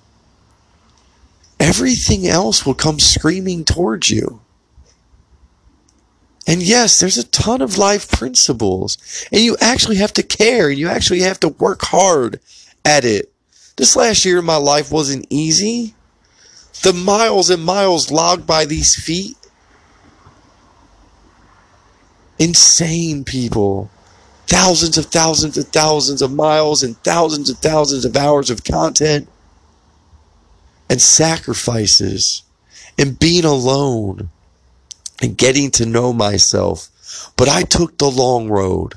everything 1.65 2.27
else 2.29 2.67
will 2.67 2.75
come 2.75 3.01
screaming 3.01 3.65
towards 3.65 4.11
you. 4.11 4.43
And 6.47 6.63
yes, 6.63 7.01
there's 7.01 7.17
a 7.17 7.27
ton 7.29 7.63
of 7.63 7.79
life 7.79 8.11
principles, 8.11 8.99
and 9.33 9.41
you 9.41 9.57
actually 9.63 9.97
have 9.97 10.13
to 10.13 10.23
care. 10.23 10.69
and 10.69 10.79
You 10.79 10.89
actually 10.89 11.21
have 11.21 11.41
to 11.41 11.49
work 11.49 11.81
hard 11.81 12.39
at 12.85 13.07
it. 13.07 13.33
This 13.77 13.97
last 13.97 14.27
year, 14.27 14.43
my 14.43 14.57
life 14.57 14.93
wasn't 14.93 15.27
easy. 15.31 15.95
The 16.83 16.93
miles 16.93 17.49
and 17.49 17.65
miles 17.65 18.11
logged 18.11 18.47
by 18.47 18.67
these 18.67 18.95
feet. 18.95 19.39
Insane 22.39 23.25
people. 23.25 23.91
Thousands 24.47 24.99
of 24.99 25.07
thousands 25.07 25.57
of 25.57 25.69
thousands 25.69 26.21
of 26.21 26.31
miles 26.31 26.83
and 26.83 26.99
thousands 26.99 27.49
of 27.49 27.57
thousands 27.57 28.05
of 28.05 28.15
hours 28.19 28.51
of 28.51 28.65
content 28.65 29.29
and 30.89 31.01
sacrifices 31.01 32.43
and 32.99 33.19
being 33.19 33.45
alone 33.45 34.29
and 35.23 35.37
getting 35.37 35.71
to 35.73 35.87
know 35.87 36.13
myself. 36.13 36.89
But 37.37 37.49
I 37.49 37.63
took 37.63 37.99
the 37.99 38.11
long 38.11 38.49
road. 38.49 38.95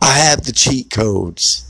I 0.00 0.18
have 0.18 0.44
the 0.44 0.52
cheat 0.52 0.90
codes. 0.90 1.64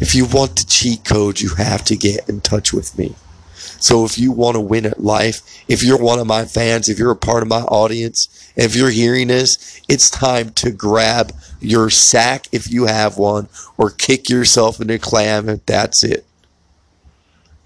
If 0.00 0.14
you 0.14 0.26
want 0.26 0.56
the 0.56 0.64
cheat 0.64 1.04
codes, 1.04 1.42
you 1.42 1.54
have 1.56 1.84
to 1.84 1.96
get 1.96 2.28
in 2.28 2.40
touch 2.40 2.72
with 2.72 2.98
me. 2.98 3.14
So 3.54 4.04
if 4.04 4.18
you 4.18 4.32
want 4.32 4.54
to 4.54 4.60
win 4.60 4.86
at 4.86 5.02
life, 5.02 5.42
if 5.68 5.82
you're 5.82 5.98
one 5.98 6.18
of 6.18 6.26
my 6.26 6.44
fans, 6.44 6.88
if 6.88 6.98
you're 6.98 7.12
a 7.12 7.16
part 7.16 7.42
of 7.42 7.48
my 7.48 7.62
audience, 7.62 8.52
if 8.56 8.76
you're 8.76 8.90
hearing 8.90 9.28
this, 9.28 9.80
it's 9.88 10.10
time 10.10 10.50
to 10.50 10.70
grab 10.70 11.32
your 11.60 11.90
sack 11.90 12.46
if 12.52 12.70
you 12.70 12.86
have 12.86 13.18
one 13.18 13.48
or 13.76 13.90
kick 13.90 14.28
yourself 14.28 14.80
in 14.80 14.88
the 14.88 14.98
clam 14.98 15.48
if 15.48 15.64
that's 15.66 16.04
it. 16.04 16.24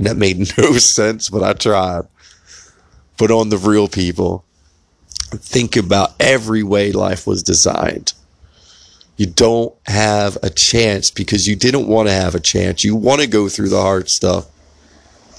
That 0.00 0.16
made 0.16 0.38
no 0.58 0.72
sense, 0.72 1.28
but 1.30 1.42
I 1.42 1.52
tried. 1.52 2.06
But 3.18 3.30
on 3.30 3.48
the 3.48 3.58
real 3.58 3.88
people, 3.88 4.44
think 5.32 5.76
about 5.76 6.14
every 6.20 6.62
way 6.62 6.92
life 6.92 7.26
was 7.26 7.42
designed. 7.42 8.12
You 9.16 9.26
don't 9.26 9.74
have 9.86 10.36
a 10.42 10.50
chance 10.50 11.10
because 11.10 11.46
you 11.46 11.56
didn't 11.56 11.86
want 11.86 12.08
to 12.08 12.12
have 12.14 12.34
a 12.34 12.40
chance. 12.40 12.84
You 12.84 12.94
want 12.94 13.22
to 13.22 13.26
go 13.26 13.48
through 13.48 13.70
the 13.70 13.80
hard 13.80 14.10
stuff. 14.10 14.46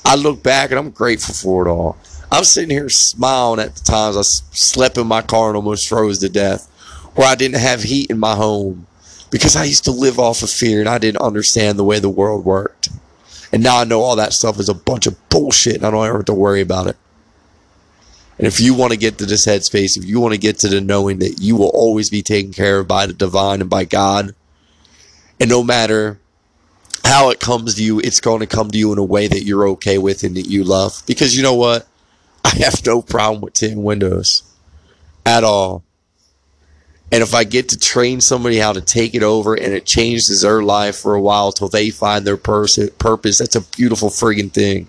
I 0.03 0.15
look 0.15 0.41
back 0.41 0.71
and 0.71 0.79
I'm 0.79 0.89
grateful 0.89 1.35
for 1.35 1.67
it 1.67 1.69
all. 1.69 1.97
I'm 2.31 2.43
sitting 2.43 2.71
here 2.71 2.89
smiling 2.89 3.59
at 3.59 3.75
the 3.75 3.83
times 3.83 4.17
I 4.17 4.21
slept 4.23 4.97
in 4.97 5.05
my 5.05 5.21
car 5.21 5.49
and 5.49 5.55
almost 5.55 5.87
froze 5.87 6.19
to 6.19 6.29
death, 6.29 6.67
where 7.15 7.27
I 7.27 7.35
didn't 7.35 7.59
have 7.59 7.83
heat 7.83 8.09
in 8.09 8.17
my 8.17 8.35
home 8.35 8.87
because 9.29 9.55
I 9.55 9.65
used 9.65 9.83
to 9.85 9.91
live 9.91 10.19
off 10.19 10.41
of 10.41 10.49
fear 10.49 10.79
and 10.79 10.89
I 10.89 10.97
didn't 10.97 11.21
understand 11.21 11.77
the 11.77 11.83
way 11.83 11.99
the 11.99 12.09
world 12.09 12.45
worked. 12.45 12.89
And 13.51 13.63
now 13.63 13.79
I 13.79 13.83
know 13.85 14.01
all 14.01 14.15
that 14.17 14.33
stuff 14.33 14.59
is 14.59 14.69
a 14.69 14.73
bunch 14.73 15.07
of 15.07 15.29
bullshit 15.29 15.75
and 15.77 15.85
I 15.85 15.91
don't 15.91 16.05
ever 16.05 16.17
have 16.17 16.25
to 16.25 16.33
worry 16.33 16.61
about 16.61 16.87
it. 16.87 16.97
And 18.37 18.45
if 18.45 18.59
you 18.59 18.75
want 18.75 18.91
to 18.91 18.99
get 18.99 19.17
to 19.17 19.25
this 19.25 19.47
headspace, 19.47 19.97
if 19.97 20.05
you 20.05 20.19
want 20.19 20.33
to 20.33 20.39
get 20.39 20.59
to 20.59 20.67
the 20.67 20.79
knowing 20.81 21.19
that 21.19 21.39
you 21.41 21.55
will 21.55 21.69
always 21.69 22.09
be 22.09 22.21
taken 22.21 22.53
care 22.53 22.79
of 22.79 22.87
by 22.87 23.07
the 23.07 23.13
divine 23.13 23.61
and 23.61 23.69
by 23.69 23.83
God, 23.85 24.35
and 25.39 25.49
no 25.49 25.63
matter 25.63 26.19
how 27.03 27.29
it 27.29 27.39
comes 27.39 27.75
to 27.75 27.83
you, 27.83 27.99
it's 27.99 28.19
going 28.19 28.41
to 28.41 28.47
come 28.47 28.69
to 28.69 28.77
you 28.77 28.91
in 28.91 28.99
a 28.99 29.03
way 29.03 29.27
that 29.27 29.43
you're 29.43 29.67
okay 29.69 29.97
with 29.97 30.23
and 30.23 30.35
that 30.35 30.47
you 30.47 30.63
love. 30.63 31.01
Because 31.07 31.35
you 31.35 31.41
know 31.41 31.55
what? 31.55 31.87
I 32.45 32.49
have 32.59 32.85
no 32.85 33.01
problem 33.01 33.41
with 33.41 33.53
tinting 33.53 33.83
windows 33.83 34.43
at 35.25 35.43
all. 35.43 35.83
And 37.11 37.23
if 37.23 37.33
I 37.33 37.45
get 37.45 37.69
to 37.69 37.79
train 37.79 38.19
somebody 38.19 38.57
how 38.57 38.73
to 38.73 38.81
take 38.81 39.15
it 39.15 39.23
over 39.23 39.53
and 39.53 39.73
it 39.73 39.85
changes 39.85 40.41
their 40.41 40.61
life 40.61 40.97
for 40.97 41.15
a 41.15 41.21
while 41.21 41.53
till 41.53 41.69
they 41.69 41.89
find 41.89 42.25
their 42.25 42.37
pers- 42.37 42.89
purpose, 42.97 43.37
that's 43.37 43.55
a 43.55 43.61
beautiful 43.61 44.09
friggin' 44.09 44.51
thing. 44.51 44.87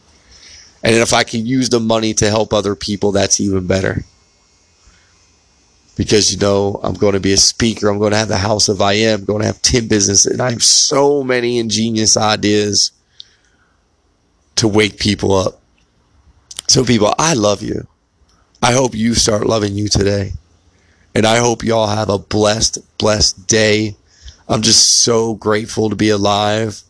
And 0.82 0.96
if 0.96 1.12
I 1.12 1.24
can 1.24 1.46
use 1.46 1.68
the 1.68 1.80
money 1.80 2.14
to 2.14 2.28
help 2.28 2.52
other 2.52 2.74
people, 2.74 3.12
that's 3.12 3.40
even 3.40 3.66
better. 3.66 4.04
Because, 5.96 6.32
you 6.32 6.38
know, 6.38 6.80
I'm 6.82 6.94
going 6.94 7.14
to 7.14 7.20
be 7.20 7.32
a 7.32 7.36
speaker. 7.36 7.88
I'm 7.88 7.98
going 7.98 8.12
to 8.12 8.18
have 8.18 8.28
the 8.28 8.36
House 8.36 8.68
of 8.68 8.80
I 8.80 8.92
Am. 8.94 9.20
I'm 9.20 9.24
going 9.24 9.40
to 9.40 9.46
have 9.46 9.62
10 9.62 9.88
businesses. 9.88 10.26
And 10.26 10.40
I 10.40 10.50
have 10.50 10.62
so 10.62 11.24
many 11.24 11.58
ingenious 11.58 12.16
ideas 12.16 12.92
to 14.56 14.68
wake 14.68 14.98
people 14.98 15.32
up. 15.34 15.60
So, 16.68 16.84
people, 16.84 17.14
I 17.18 17.34
love 17.34 17.62
you. 17.62 17.88
I 18.62 18.72
hope 18.72 18.94
you 18.94 19.14
start 19.14 19.46
loving 19.46 19.74
you 19.74 19.88
today. 19.88 20.32
And 21.14 21.26
I 21.26 21.38
hope 21.38 21.64
y'all 21.64 21.88
have 21.88 22.08
a 22.08 22.18
blessed, 22.18 22.78
blessed 22.98 23.46
day. 23.46 23.96
I'm 24.48 24.62
just 24.62 25.02
so 25.02 25.34
grateful 25.34 25.90
to 25.90 25.96
be 25.96 26.10
alive. 26.10 26.82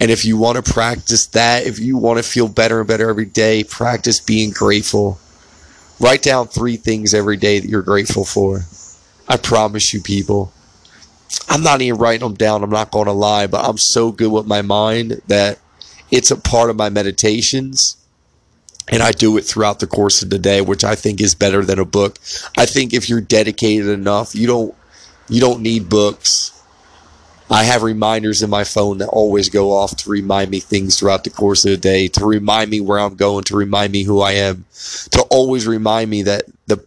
And 0.00 0.10
if 0.10 0.24
you 0.24 0.36
want 0.36 0.64
to 0.64 0.72
practice 0.72 1.26
that, 1.26 1.64
if 1.66 1.78
you 1.78 1.96
want 1.96 2.18
to 2.18 2.24
feel 2.24 2.48
better 2.48 2.80
and 2.80 2.88
better 2.88 3.08
every 3.08 3.24
day, 3.24 3.64
practice 3.64 4.20
being 4.20 4.50
grateful. 4.50 5.18
Write 6.00 6.22
down 6.22 6.48
three 6.48 6.76
things 6.76 7.14
every 7.14 7.36
day 7.36 7.60
that 7.60 7.68
you're 7.68 7.82
grateful 7.82 8.24
for. 8.24 8.62
I 9.28 9.36
promise 9.36 9.94
you, 9.94 10.00
people. 10.00 10.52
I'm 11.48 11.62
not 11.62 11.80
even 11.80 12.00
writing 12.00 12.26
them 12.26 12.34
down. 12.34 12.64
I'm 12.64 12.70
not 12.70 12.90
going 12.90 13.06
to 13.06 13.12
lie, 13.12 13.46
but 13.46 13.64
I'm 13.64 13.78
so 13.78 14.10
good 14.10 14.32
with 14.32 14.46
my 14.46 14.62
mind 14.62 15.22
that 15.28 15.58
it's 16.10 16.30
a 16.30 16.36
part 16.36 16.70
of 16.70 16.76
my 16.76 16.90
meditations. 16.90 17.96
And 18.88 19.02
I 19.02 19.12
do 19.12 19.36
it 19.36 19.42
throughout 19.42 19.80
the 19.80 19.86
course 19.86 20.22
of 20.22 20.30
the 20.30 20.38
day, 20.38 20.60
which 20.60 20.84
I 20.84 20.94
think 20.94 21.20
is 21.20 21.34
better 21.34 21.64
than 21.64 21.78
a 21.78 21.84
book. 21.84 22.18
I 22.56 22.66
think 22.66 22.92
if 22.92 23.08
you're 23.08 23.20
dedicated 23.20 23.88
enough, 23.88 24.34
you 24.34 24.46
don't 24.46 24.74
you 25.28 25.40
don't 25.40 25.62
need 25.62 25.88
books 25.88 26.52
I 27.52 27.64
have 27.64 27.82
reminders 27.82 28.42
in 28.42 28.48
my 28.48 28.64
phone 28.64 28.98
that 28.98 29.08
always 29.08 29.50
go 29.50 29.72
off 29.72 29.94
to 29.98 30.10
remind 30.10 30.50
me 30.50 30.58
things 30.58 30.98
throughout 30.98 31.24
the 31.24 31.30
course 31.30 31.66
of 31.66 31.72
the 31.72 31.76
day, 31.76 32.08
to 32.08 32.24
remind 32.24 32.70
me 32.70 32.80
where 32.80 32.98
I'm 32.98 33.14
going, 33.14 33.44
to 33.44 33.56
remind 33.56 33.92
me 33.92 34.04
who 34.04 34.22
I 34.22 34.32
am, 34.32 34.64
to 35.10 35.20
always 35.30 35.66
remind 35.66 36.08
me 36.08 36.22
that 36.22 36.44
the 36.66 36.82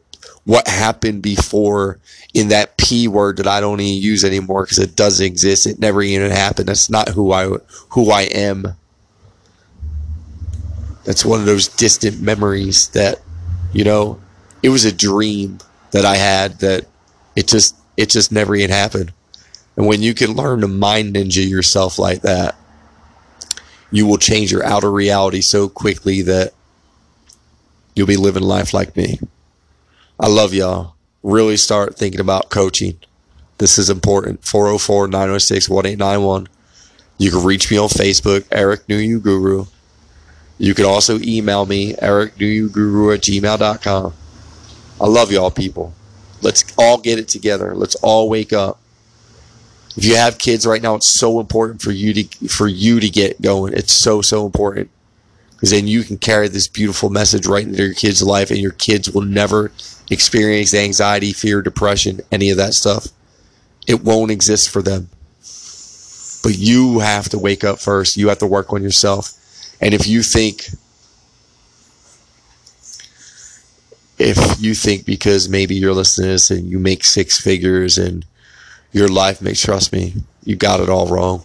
what 0.45 0.67
happened 0.67 1.21
before 1.21 1.99
in 2.33 2.47
that 2.47 2.77
P 2.77 3.07
word 3.07 3.37
that 3.37 3.47
I 3.47 3.59
don't 3.59 3.79
even 3.79 4.01
use 4.01 4.23
anymore 4.23 4.63
because 4.63 4.79
it 4.79 4.95
doesn't 4.95 5.25
exist. 5.25 5.67
It 5.67 5.79
never 5.79 6.01
even 6.01 6.31
happened. 6.31 6.67
That's 6.67 6.89
not 6.89 7.09
who 7.09 7.31
I 7.31 7.57
who 7.89 8.09
I 8.09 8.23
am. 8.23 8.75
That's 11.05 11.24
one 11.24 11.39
of 11.39 11.45
those 11.45 11.67
distant 11.67 12.19
memories 12.19 12.89
that, 12.89 13.21
you 13.74 13.83
know, 13.83 14.19
it 14.62 14.69
was 14.69 14.85
a 14.85 14.91
dream 14.91 15.59
that 15.91 16.05
I 16.05 16.17
had 16.17 16.59
that 16.59 16.85
it 17.35 17.48
just 17.48 17.75
it 17.96 18.09
just 18.09 18.31
never 18.31 18.55
even 18.55 18.72
happened. 18.72 19.13
And 19.77 19.87
when 19.87 20.01
you 20.01 20.13
can 20.13 20.33
learn 20.33 20.61
to 20.61 20.68
mind 20.68 21.15
ninja 21.15 21.48
yourself 21.48 22.00
like 22.00 22.22
that, 22.22 22.55
you 23.91 24.05
will 24.05 24.18
change 24.18 24.51
your 24.51 24.65
outer 24.65 24.91
reality 24.91 25.41
so 25.41 25.70
quickly 25.70 26.22
that 26.24 26.53
you'll 27.96 28.07
be 28.07 28.18
living 28.18 28.44
life 28.44 28.74
like 28.74 28.96
me. 28.96 29.20
I 30.20 30.27
love 30.27 30.53
y'all. 30.53 30.96
Really 31.24 31.57
start 31.57 31.96
thinking 31.96 32.20
about 32.20 32.50
coaching. 32.50 32.98
This 33.57 33.77
is 33.77 33.89
important. 33.89 34.44
404 34.44 35.07
906 35.07 35.70
1891. 35.70 36.48
You 37.18 37.31
can 37.31 37.44
reach 37.44 37.72
me 37.72 37.77
on 37.77 37.87
Facebook, 37.87 38.46
Eric 38.51 38.87
New 38.89 38.98
You 38.98 39.20
Guru. 39.20 39.65
You 40.57 40.74
can 40.74 40.85
also 40.85 41.20
email 41.20 41.65
me, 41.65 41.96
Eric 42.01 42.39
New 42.39 42.46
You 42.46 42.70
Guru 42.70 43.13
at 43.13 43.22
gmail.com. 43.22 44.13
I 45.01 45.05
love 45.07 45.31
y'all, 45.31 45.51
people. 45.51 45.94
Let's 46.41 46.63
all 46.77 46.98
get 46.98 47.20
it 47.20 47.27
together. 47.27 47.75
Let's 47.75 47.96
all 47.96 48.29
wake 48.29 48.53
up 48.53 48.79
if 49.98 50.03
you 50.03 50.15
have 50.18 50.37
kids 50.37 50.65
right 50.65 50.81
now, 50.81 50.96
it's 50.96 51.18
so 51.18 51.39
important 51.39 51.81
for 51.81 51.91
you 51.91 52.13
to 52.13 52.48
for 52.48 52.68
you 52.68 53.00
to 53.00 53.09
get 53.09 53.41
going. 53.41 53.74
It's 53.74 53.94
so 53.94 54.22
so 54.22 54.46
important 54.46 54.89
because 55.51 55.72
then 55.72 55.87
you 55.87 56.03
can 56.03 56.18
carry 56.18 56.50
this 56.50 56.68
beautiful 56.68 57.09
message 57.09 57.48
right 57.48 57.65
into 57.65 57.83
your 57.83 57.94
kids' 57.94 58.22
life, 58.22 58.51
and 58.51 58.59
your 58.59 58.72
kids 58.72 59.09
will 59.09 59.22
never 59.22 59.72
experience 60.11 60.74
anxiety, 60.74 61.31
fear, 61.31 61.61
depression, 61.61 62.20
any 62.31 62.50
of 62.50 62.57
that 62.57 62.74
stuff. 62.74 63.07
It 63.87 64.03
won't 64.03 64.31
exist 64.31 64.70
for 64.70 64.81
them. 64.81 65.09
But 66.44 66.57
you 66.57 67.00
have 67.00 67.29
to 67.29 67.39
wake 67.39 67.63
up 67.63 67.79
first. 67.79 68.18
You 68.18 68.27
have 68.29 68.39
to 68.39 68.48
work 68.48 68.74
on 68.74 68.83
yourself. 68.83 69.33
And 69.81 69.94
if 69.94 70.07
you 70.07 70.24
think 70.24 70.68
if 74.18 74.61
you 74.61 74.74
think 74.74 75.05
because 75.05 75.50
maybe 75.50 75.75
you're 75.75 75.94
listening 75.94 76.27
to 76.27 76.31
this 76.31 76.51
and 76.51 76.70
you 76.70 76.79
make 76.79 77.03
six 77.03 77.40
figures 77.40 77.98
and 77.98 78.25
your 78.92 79.09
life 79.09 79.42
makes 79.42 79.61
trust 79.61 79.92
me, 79.92 80.14
you 80.44 80.55
got 80.55 80.79
it 80.79 80.90
all 80.90 81.07
wrong. 81.07 81.44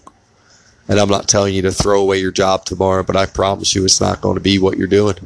And 0.88 0.98
I'm 0.98 1.08
not 1.08 1.28
telling 1.28 1.54
you 1.54 1.62
to 1.62 1.72
throw 1.72 2.00
away 2.00 2.18
your 2.18 2.32
job 2.32 2.64
tomorrow, 2.64 3.02
but 3.02 3.16
I 3.16 3.26
promise 3.26 3.74
you 3.74 3.84
it's 3.84 4.00
not 4.00 4.20
going 4.20 4.34
to 4.34 4.40
be 4.40 4.58
what 4.58 4.76
you're 4.76 4.86
doing. 4.86 5.16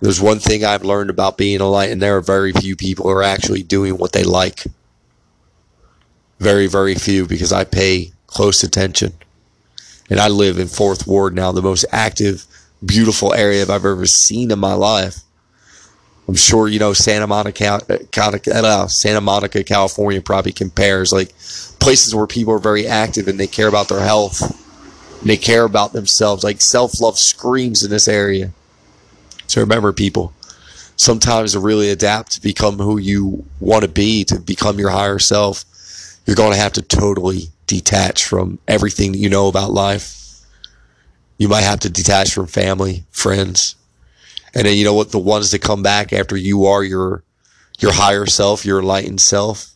There's 0.00 0.20
one 0.20 0.38
thing 0.38 0.64
I've 0.64 0.84
learned 0.84 1.10
about 1.10 1.38
being 1.38 1.60
a 1.60 1.66
light, 1.66 1.90
and 1.90 2.02
there 2.02 2.16
are 2.16 2.20
very 2.20 2.52
few 2.52 2.76
people 2.76 3.04
who 3.04 3.12
are 3.12 3.22
actually 3.22 3.62
doing 3.62 3.96
what 3.96 4.12
they 4.12 4.24
like. 4.24 4.64
Very, 6.40 6.66
very 6.66 6.94
few, 6.94 7.26
because 7.26 7.52
I 7.52 7.64
pay 7.64 8.12
close 8.26 8.62
attention. 8.62 9.14
And 10.10 10.20
I 10.20 10.28
live 10.28 10.58
in 10.58 10.68
Fourth 10.68 11.06
Ward 11.06 11.34
now, 11.34 11.52
the 11.52 11.62
most 11.62 11.84
active, 11.90 12.44
beautiful 12.84 13.32
area 13.32 13.62
I've 13.62 13.70
ever 13.70 14.06
seen 14.06 14.50
in 14.50 14.58
my 14.58 14.74
life. 14.74 15.20
I'm 16.26 16.34
sure 16.34 16.68
you 16.68 16.78
know 16.78 16.92
Santa 16.94 17.26
Monica, 17.26 17.80
uh, 18.10 18.86
Santa 18.86 19.20
Monica, 19.20 19.62
California 19.62 20.22
probably 20.22 20.52
compares 20.52 21.12
like 21.12 21.30
places 21.80 22.14
where 22.14 22.26
people 22.26 22.54
are 22.54 22.58
very 22.58 22.86
active 22.86 23.28
and 23.28 23.38
they 23.38 23.46
care 23.46 23.68
about 23.68 23.88
their 23.88 24.00
health 24.00 24.40
and 25.20 25.28
they 25.28 25.36
care 25.36 25.64
about 25.64 25.92
themselves. 25.92 26.42
Like 26.42 26.62
self 26.62 27.00
love 27.00 27.18
screams 27.18 27.84
in 27.84 27.90
this 27.90 28.08
area. 28.08 28.52
So 29.46 29.60
remember, 29.60 29.92
people, 29.92 30.32
sometimes 30.96 31.52
to 31.52 31.60
really 31.60 31.90
adapt 31.90 32.32
to 32.32 32.40
become 32.40 32.78
who 32.78 32.98
you 32.98 33.44
want 33.60 33.82
to 33.82 33.88
be, 33.88 34.24
to 34.24 34.40
become 34.40 34.78
your 34.78 34.90
higher 34.90 35.18
self, 35.18 35.64
you're 36.26 36.36
going 36.36 36.52
to 36.52 36.58
have 36.58 36.72
to 36.74 36.82
totally 36.82 37.48
detach 37.66 38.24
from 38.24 38.58
everything 38.68 39.12
that 39.12 39.18
you 39.18 39.28
know 39.28 39.48
about 39.48 39.72
life. 39.72 40.20
You 41.38 41.48
might 41.48 41.62
have 41.62 41.80
to 41.80 41.90
detach 41.90 42.32
from 42.32 42.46
family, 42.46 43.04
friends, 43.10 43.76
and 44.54 44.66
then 44.66 44.76
you 44.76 44.84
know 44.84 44.94
what? 44.94 45.10
The 45.10 45.18
ones 45.18 45.50
that 45.50 45.62
come 45.62 45.82
back 45.82 46.12
after 46.12 46.36
you 46.36 46.66
are 46.66 46.82
your 46.82 47.24
your 47.78 47.92
higher 47.92 48.26
self, 48.26 48.64
your 48.64 48.78
enlightened 48.78 49.20
self, 49.20 49.74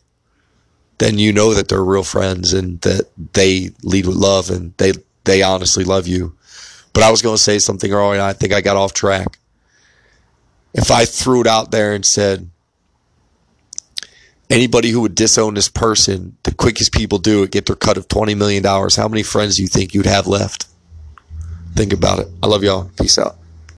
then 0.99 1.19
you 1.19 1.33
know 1.33 1.53
that 1.53 1.67
they're 1.67 1.83
real 1.83 2.03
friends 2.03 2.53
and 2.53 2.79
that 2.81 3.09
they 3.33 3.71
lead 3.83 4.05
with 4.05 4.15
love 4.15 4.49
and 4.49 4.73
they 4.77 4.93
they 5.25 5.41
honestly 5.41 5.83
love 5.83 6.07
you. 6.07 6.35
But 6.93 7.03
I 7.03 7.11
was 7.11 7.21
going 7.21 7.35
to 7.35 7.41
say 7.41 7.59
something 7.59 7.91
earlier. 7.91 8.21
I 8.21 8.33
think 8.33 8.53
I 8.53 8.61
got 8.61 8.77
off 8.77 8.93
track. 8.93 9.37
If 10.73 10.91
I 10.91 11.05
threw 11.05 11.41
it 11.41 11.47
out 11.47 11.71
there 11.71 11.93
and 11.93 12.05
said, 12.05 12.49
anybody 14.49 14.89
who 14.89 15.01
would 15.01 15.15
disown 15.15 15.53
this 15.53 15.69
person, 15.69 16.35
the 16.43 16.53
quickest 16.53 16.93
people 16.93 17.17
do 17.17 17.43
it, 17.43 17.51
get 17.51 17.65
their 17.65 17.75
cut 17.75 17.97
of 17.97 18.07
$20 18.07 18.35
million, 18.37 18.63
how 18.63 19.07
many 19.07 19.23
friends 19.23 19.57
do 19.57 19.61
you 19.61 19.67
think 19.67 19.93
you'd 19.93 20.05
have 20.05 20.27
left? 20.27 20.67
Think 21.75 21.93
about 21.93 22.19
it. 22.19 22.27
I 22.41 22.47
love 22.47 22.63
y'all. 22.63 22.89
Peace 22.99 23.17
out. 23.17 23.35